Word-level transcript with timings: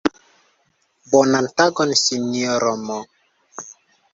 Bonan 1.11 1.45
tagon 1.57 1.89
sinjoro 2.03 2.73
M.! 2.87 2.89